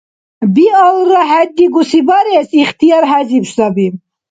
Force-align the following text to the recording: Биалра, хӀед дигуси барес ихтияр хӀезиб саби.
Биалра, 0.53 1.21
хӀед 1.29 1.49
дигуси 1.57 1.99
барес 2.07 2.49
ихтияр 2.61 3.05
хӀезиб 3.09 3.45
саби. 3.55 3.87